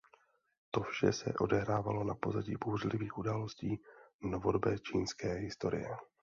[0.71, 3.79] To vše se odehrávalo na pozadí bouřlivých událostí
[4.21, 5.89] novodobé čínské historie.